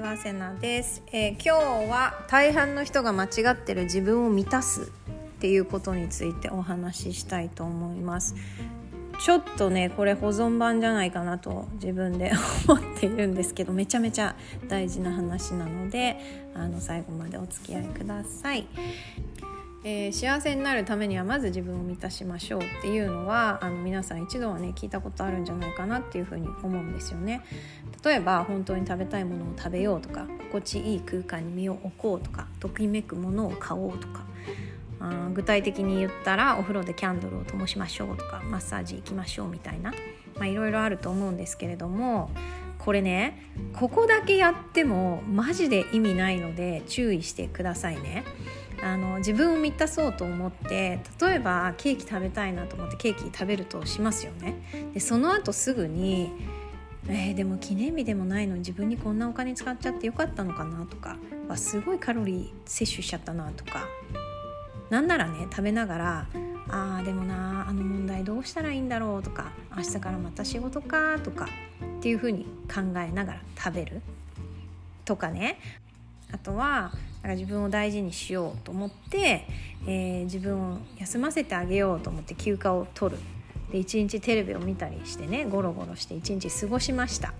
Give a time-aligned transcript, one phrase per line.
[0.00, 4.86] はせなです、えー、今日は大半の人が間違ってる自分を満たすっ
[5.40, 8.34] ていうことについてお話ししたいと思います
[9.20, 12.32] ちょっとねこれ保存版じゃないかなと自分で
[12.66, 14.34] 思っているんですけどめちゃめちゃ
[14.68, 16.16] 大事な話なので
[16.54, 18.66] あの最後までお付き合いください。
[19.86, 27.44] えー、幸せになるためにはまず自分を満たしましょうっていうのはあの皆さん一度はね聞いたことあるんじゃないかなっていうふうに思うんですよね。
[28.02, 34.24] 例えば本当に食べたいものを食べようとか心地いい空間に身を置こうとかときめくものを買おうとか
[35.00, 39.92] あ具体的に言ったらお風呂でキャンドルを灯しましょうとかマッサージ行きましょうみたいな
[40.46, 42.30] いろいろあると思うんですけれども
[42.78, 48.24] これねここだけやってもマジで意味ないので注意してくださいね。
[48.82, 54.90] あの自分を満たそうと思って例えばケーキ食べたいなと思ってケーキ食べるとしますよね。
[54.92, 56.30] でその後すぐに
[57.06, 61.18] えー、でも記念日でもないのに自分にこんなお金使っちゃってよかったのかなとか
[61.56, 63.86] すごいカロリー摂取しちゃったなとか
[64.90, 66.26] なんならね食べながら
[66.68, 71.48] あーでもなあの問題どうしたらいいんだろうとか明日からまた仕事かとか
[71.98, 74.00] っていうふうに考えながら食べる
[75.04, 75.58] とかね
[76.34, 79.46] あとはなんか自分を大事にしようと思って、
[79.86, 83.22] えー、自分を休ませてあげようと思って休暇を取る。
[83.70, 87.32] で一日テレビを見たりしてねゴロゴロして一日過ごしました。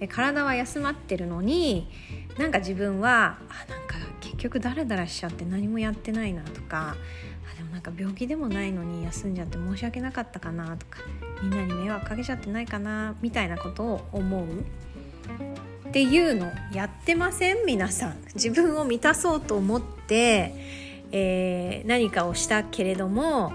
[0.00, 1.88] で体は休まってるのに
[2.36, 6.96] なんか自分はあなんか結局ダラダラしちゃって何もやってないなとか
[7.52, 10.98] あでもなんか病気でもないのに休んじゃって申し訳なかったかなとか
[11.40, 14.64] みんなに迷惑かけちゃってないかなみたいなことを思う。
[15.94, 17.64] っていうのやってません？
[17.64, 18.16] 皆さん。
[18.34, 20.52] 自分を満たそうと思って、
[21.12, 23.52] えー、何かをしたけれども、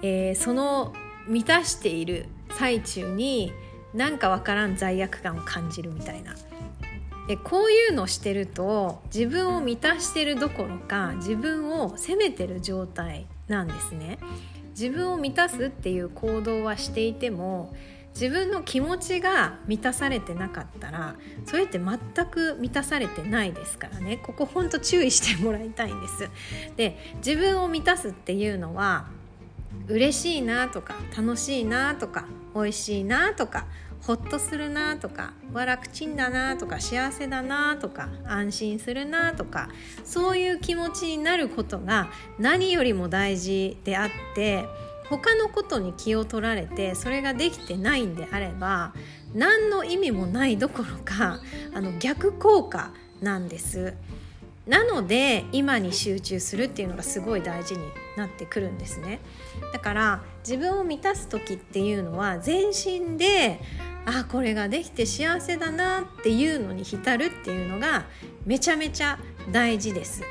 [0.00, 0.94] えー、その
[1.26, 3.52] 満たしている最中に
[3.92, 6.36] なんかわからん罪悪感を感じるみたいな。
[7.26, 14.20] でこういうのしてると自分を満たしてるどころか自分を責めてる状態なんですね。
[14.78, 17.74] 自分を満たすっていう行動はしていても
[18.14, 21.14] 自分の気持ちが満たされてなかったら
[21.46, 24.18] それって全く満たされてないですからね。
[24.18, 26.28] ここほんと注意してもらいたいんです。
[26.76, 29.06] で自分を満たすっていうのは
[29.88, 33.66] 嬉しいなとか楽しいなとか美味しいなとか
[34.02, 39.68] ほっとするなとかわ楽ちんだなとか幸せだなとか安心するなとか
[40.04, 44.64] そういう気持ちになることが何よりも大事であって
[45.10, 48.94] 他のことに気を取られてそれができてないんであれば
[49.34, 51.40] 何の意味もないどころか
[51.74, 53.94] あの逆効果なんです。
[54.66, 57.80] なので今に集中するっていうのがすごい大事に
[58.16, 59.18] なってくるんですね
[59.72, 63.58] だから自分を満たす時っていうのは全身で
[64.04, 68.04] あこれができて幸せだなっていうのに浸るっていうのが
[68.44, 69.18] めちゃめちゃ
[69.50, 70.22] 大事です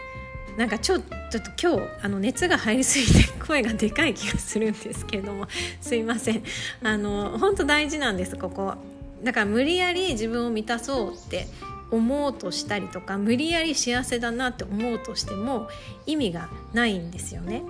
[0.60, 5.48] なんかちょちょっと今日あの熱が入りすぎて声がでかい気がするんですけれども
[5.80, 6.44] すいません。
[6.84, 8.74] あの本当大事なんですここ。
[9.24, 11.48] だから無理やり自分を満たそうって
[11.92, 15.70] 思うとしたりとか無理やり幸せだなって思うとしても
[16.06, 17.64] 意味がないんですよね。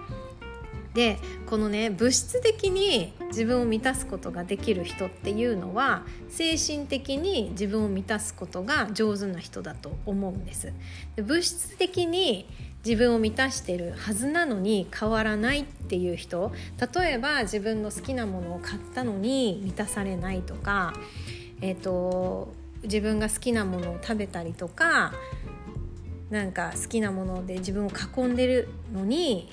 [0.95, 10.73] でこのね物質的に自分を満たすことができる人っていうのは精神的に自分を満たすことが上手な人だと思うんです。
[11.15, 12.47] で物質的に
[12.85, 16.51] 自分を満たしてるはずなのに変わらないっていう人
[16.93, 20.93] 例えば自分の好きなものを買ったのに満たされないとか
[21.61, 22.53] えっ、ー、と
[22.83, 25.13] 自分が好きなものを食べたりとか
[26.29, 29.51] なんか好きなもので自分を囲んでるのに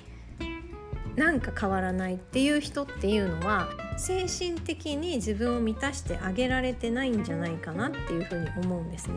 [1.17, 9.15] なんか変わらないっていう人っていうのは精神的に自分を満たしてあげられてないんじゃないかなっていうふうに思うんですね。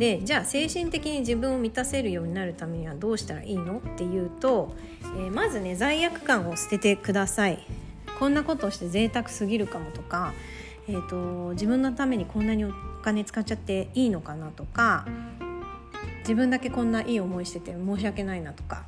[0.00, 3.78] でじゃあ精神的に自分を満たせるようになるためにはどうしたらいいの？
[3.78, 7.64] っていうと、えー、まずね罪悪感を捨ててください。
[8.18, 10.32] こんなことをして贅沢すぎるかもとか、
[10.88, 15.06] えーと自分のためにこんなにお金使っちゃっていいのかなとか
[16.20, 18.84] 自分だけこんないい思いしてて申し訳ないなとか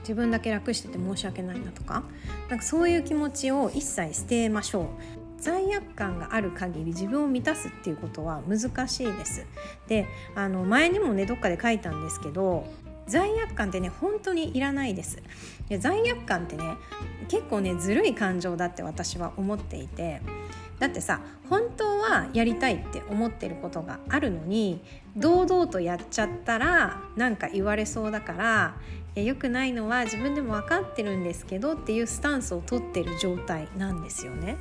[0.00, 2.04] 自分だけ楽してて申し訳ないなとか
[2.50, 4.86] なんかそういう気持ちを一切捨てましょう
[5.44, 9.46] 罪悪感がある限り自分を満たすっていうことは難しいです
[9.86, 12.66] であの前にもねどっかで書いたんですけど
[13.06, 15.22] 罪悪感ってね本当にいらないです
[15.68, 16.78] で罪悪感ってね
[17.28, 20.22] 結構ねずるい感情だって私は思っていて
[20.78, 21.20] だってさ
[21.50, 24.80] 本当はやりたいって思ってることがあるのに
[25.14, 28.76] 堂々とやっちゃったらなんか言われそうだから
[29.14, 34.56] 良くないのは自分でも分かってるんですけどっていうスタンスを取ってる状態なんですよね。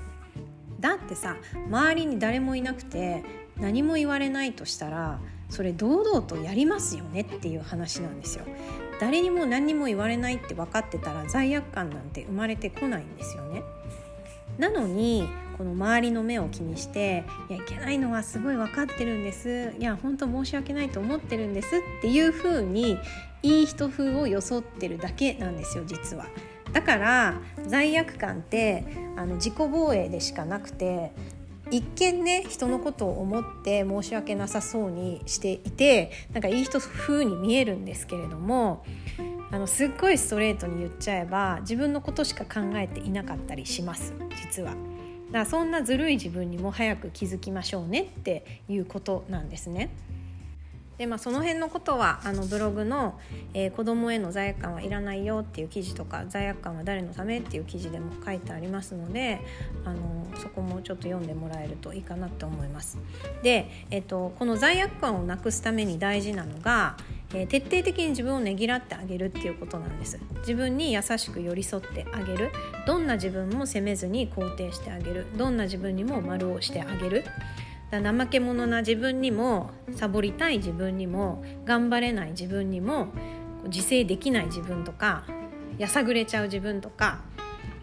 [0.84, 1.38] だってさ
[1.70, 3.24] 周りに誰もいなくて
[3.58, 8.46] 何も言われないとしたらそれ堂々とやりますよねっていう話なんですよ。
[9.00, 13.64] 誰にも何にも言われないって分かってたら罪悪感なんて生まれてこないんですよね。
[14.58, 15.28] なのに
[15.58, 22.98] この周りの目を気にして「いやいけないのはすごい分かってるんです」「いや本当申し訳ないと思ってるんです」っていう風に
[23.42, 26.26] いい人風を装ってるだけなんですよ実は。
[26.74, 28.84] だから罪悪感って
[29.16, 31.12] あの自己防衛でしかなくて
[31.72, 38.86] 一見ね人のことを思って申し訳なさそうにしていてなんかいい人風に見えるんですけれども
[39.52, 44.72] あのすっごいストレートに言っちゃえば自分のことしか考えていなかったりします実は。
[44.72, 44.84] だか
[45.32, 49.90] らそんなずるい自分にも早く気づきましょうねっていうことなんですね。
[50.98, 53.20] でまあ、その辺のことはあのブログの、
[53.56, 59.42] えー、子供への罪悪感はいらないよ」っていう記事とか「罪悪感は誰のため?」っていう記事でも書いてありますので
[59.86, 62.98] あのそこもちょっと読んでもらえるといいかなと思います。
[63.42, 66.96] で、えーと、この罪悪感をなくすために大事なのが、
[67.34, 72.52] えー、徹底的に自分をねぎらってあげるっていうことなんです自分に優しく寄り添ってあげる
[72.86, 77.26] どんな自分も責めずに肯定してあげるどんな自分にも丸をしてあげる
[78.02, 83.08] 怠け者な自分にもサボりたい自分にも頑張れない自分にも
[83.66, 85.26] 自制できない自分とか
[85.78, 87.22] やさぐれちゃう自分とか、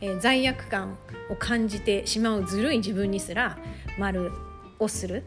[0.01, 0.97] えー、罪悪感
[1.31, 3.59] を感じてしまうずるい自分にすら
[3.99, 4.33] 丸
[4.79, 5.25] をする。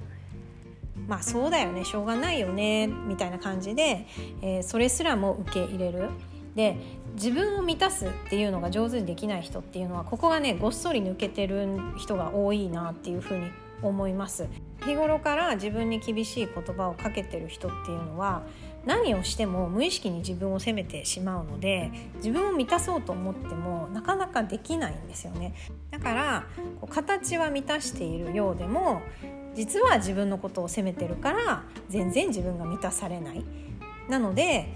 [1.08, 1.84] まあそうだよね。
[1.84, 2.88] しょうがないよね。
[2.88, 4.08] みたいな感じで、
[4.42, 6.10] えー、それすらも受け入れる。
[6.56, 6.78] で
[7.16, 13.52] 自分を満たすっていうのが上手にできない人っていうのはここがねごっそり抜けてる人が多いなっていうふうに
[13.88, 14.48] 思います。
[14.86, 18.44] 日頃から自分に厳しい言葉をかけてる人っていうのは
[18.86, 25.54] 何をしても無意識に自分を責めてしまうので自分を満たそうと思ってもなかなかできないんですよね。
[25.92, 26.44] だから
[26.90, 29.02] 形は満たしているようでも
[29.56, 33.44] 実は自分のことを責めてるから全然自分が満たされない。
[34.10, 34.68] なので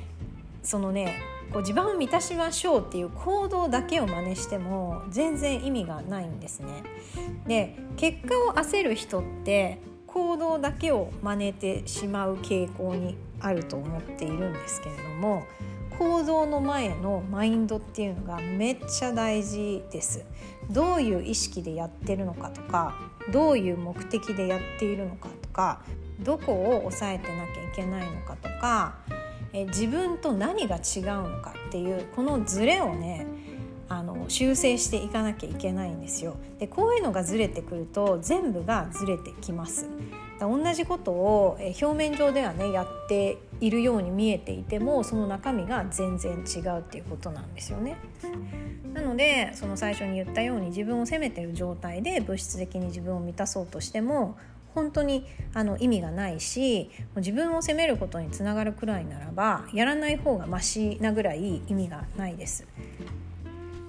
[0.63, 1.19] そのね
[1.51, 6.67] こう自分を満たしましょうっていう行動だけを真似しても全然意味がないんですね。
[7.47, 15.43] で結果を焦る人って行動だけを真似てしまう傾向にあると思っているんですけれども
[15.97, 20.25] 行動の前のマインドっていうのがめっちゃ大事です
[20.69, 22.95] どういう意識でやってるのかとか
[23.31, 25.81] どういう目的でやっているのかとか
[26.19, 28.95] どこを抑えてなきゃいけないのかとか
[29.53, 33.25] え自分と何が違うのかっていうこのズレをね
[33.89, 36.35] あの修正していかなきゃいけないんですよ。
[36.59, 39.87] でこういうのがずれてくると全部がずれてきます。
[40.39, 47.97] 同じことを表面上ではねやっているように見えていてもその中身が全然違うっていうことなんですよね。
[48.93, 54.37] なのでその最初に言ったように自分を責めてる状態で物質的に自分を満たそうとしても
[54.73, 62.67] 本当にあの意味がないし自分を責めることにつながるくらいならばやらない方がマシなぐらい意味がないです。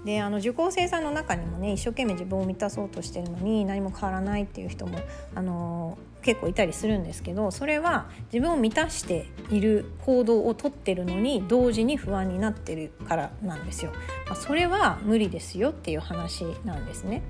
[0.04, 4.98] であの受講生さんの中にもね一生懸命自分を満たそうとしてるのに何も変わらないっていう人も
[5.34, 13.92] あの結構いたりするんですけどそれは自分を満たしている行動をとってるのに同時に不安になってるからなんですよ。
[14.26, 17.22] まあ、それは無理ですよっていう話なんですね。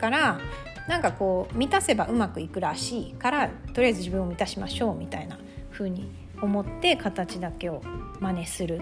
[0.00, 0.40] から
[0.88, 5.38] なんかこう満たせばうまくいくらしいからとりあえず自分を満たしましょうみたいな
[5.72, 7.82] 風に思って形だけを
[8.20, 8.80] 真似する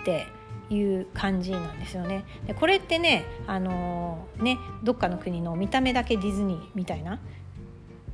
[0.00, 0.26] って
[0.70, 2.24] いう感じなんですよね。
[2.46, 7.18] でこれってね,、あのー、ねどっかの国の見た目だけディズニーみたいな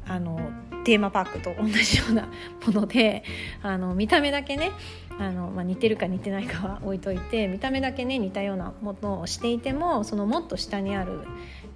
[0.09, 0.41] あの
[0.85, 2.29] テーマパークと同じような
[2.65, 3.25] もので
[3.63, 4.71] あの見た目だけね
[5.19, 11.23] あの、まあ、似てるか似てないかは置いといて見た目だけね似たようなものをしていてもそのもっと下にある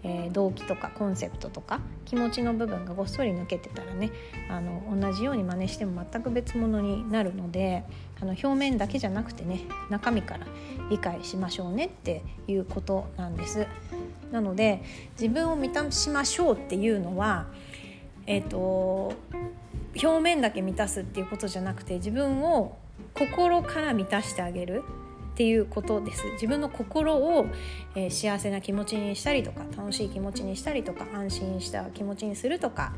[0.02, 4.10] えー、動機とかコンセプトとか気持ちの部分がごっそり抜けてたらね
[4.48, 7.84] あの同じように真似しても全く別物になるので
[8.20, 10.46] あの表面だけじゃなくてね中身から
[10.90, 13.66] 理解しましょうねっていうことなんです。
[14.32, 14.82] なので
[15.20, 17.46] 自分を満たしましょうっていうのは、
[18.26, 19.12] えーと
[19.96, 22.76] 表面だけ満たすっていうことじゃなくて自分を
[23.14, 24.82] 心から満たしてあげる
[25.40, 26.26] っていうことです。
[26.32, 27.46] 自分の心を、
[27.94, 32.92] えー、幸せな気持ちにしたりとか楽しい気持ちにしたりとか安心した気持ちにするとか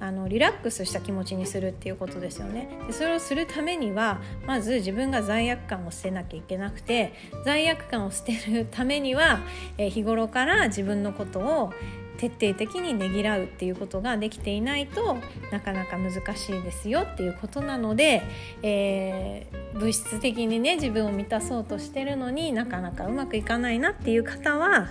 [0.00, 2.68] あのリラックスした気持ちにするっていうことですよね。
[2.86, 7.12] でそれをするためにはまず自分が罪悪感を捨てなきゃいけなくて
[7.44, 9.40] 罪悪感を捨てるためには、
[9.78, 11.72] えー、日頃から自分のことを
[12.16, 15.16] 徹底的にねぎらうっていうことができていないと
[15.50, 18.22] なかなか難しいですよっていうことなので、
[18.62, 24.90] えー、物質的にね自分を満たそうとしてるのになかなかうまくいかないなっていう方は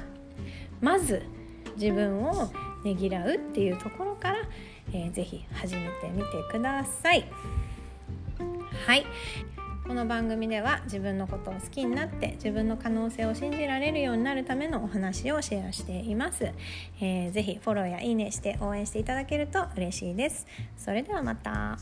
[0.81, 1.21] まず
[1.75, 2.51] 自分を
[2.83, 4.37] ねぎらうっていうところから、
[4.93, 7.25] えー、ぜひ始めてみてください。
[8.85, 9.05] はい。
[9.87, 16.51] この番組では自分のことを好きになって自分の可能性を信じられるようになるためのお話をシェアしています、
[17.01, 20.45] えー、ぜひフォローやいいねして応援していただけると嬉しいです。
[20.77, 21.79] それではまた。